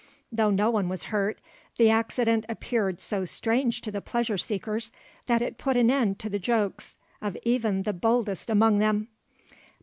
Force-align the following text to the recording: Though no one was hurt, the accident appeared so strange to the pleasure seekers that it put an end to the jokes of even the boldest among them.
Though 0.31 0.49
no 0.49 0.71
one 0.71 0.89
was 0.89 1.03
hurt, 1.13 1.39
the 1.77 1.91
accident 1.91 2.43
appeared 2.49 2.99
so 2.99 3.23
strange 3.23 3.81
to 3.81 3.91
the 3.91 4.01
pleasure 4.01 4.35
seekers 4.35 4.91
that 5.27 5.43
it 5.43 5.59
put 5.59 5.77
an 5.77 5.91
end 5.91 6.17
to 6.21 6.27
the 6.29 6.39
jokes 6.39 6.97
of 7.21 7.37
even 7.43 7.83
the 7.83 7.93
boldest 7.93 8.49
among 8.49 8.79
them. 8.79 9.09